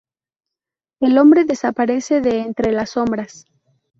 [0.99, 3.45] El hombre desaparece de entre las sombras.